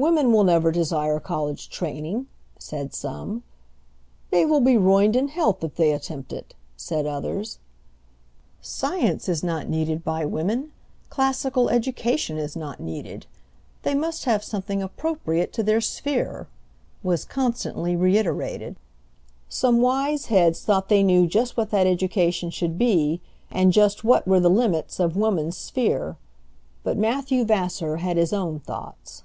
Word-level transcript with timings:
"Women 0.00 0.32
will 0.32 0.44
never 0.44 0.70
desire 0.70 1.18
college 1.18 1.68
training," 1.68 2.28
said 2.56 2.94
some. 2.94 3.42
"They 4.30 4.46
will 4.46 4.60
be 4.60 4.78
ruined 4.78 5.16
in 5.16 5.26
health, 5.26 5.64
if 5.64 5.74
they 5.74 5.90
attempt 5.92 6.32
it," 6.32 6.54
said 6.76 7.04
others. 7.04 7.58
"Science 8.62 9.28
is 9.28 9.42
not 9.42 9.68
needed 9.68 10.04
by 10.04 10.24
women; 10.24 10.70
classical 11.10 11.68
education 11.68 12.38
is 12.38 12.54
not 12.54 12.78
needed; 12.78 13.26
they 13.82 13.96
must 13.96 14.24
have 14.24 14.44
something 14.44 14.82
appropriate 14.84 15.52
to 15.54 15.64
their 15.64 15.80
sphere," 15.80 16.46
was 17.02 17.24
constantly 17.24 17.96
reiterated. 17.96 18.76
Some 19.48 19.80
wise 19.80 20.26
heads 20.26 20.60
thought 20.62 20.88
they 20.88 21.02
knew 21.02 21.26
just 21.26 21.56
what 21.56 21.70
that 21.70 21.88
education 21.88 22.50
should 22.50 22.78
be, 22.78 23.20
and 23.50 23.72
just 23.72 24.04
what 24.04 24.28
were 24.28 24.38
the 24.38 24.48
limits 24.48 25.00
of 25.00 25.16
woman's 25.16 25.56
sphere; 25.56 26.16
but 26.84 26.96
Matthew 26.96 27.44
Vassar 27.44 27.96
had 27.96 28.16
his 28.16 28.32
own 28.32 28.60
thoughts. 28.60 29.24